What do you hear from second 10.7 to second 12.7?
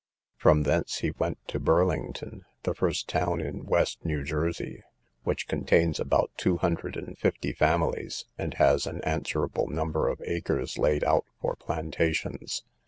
laid out for plantations.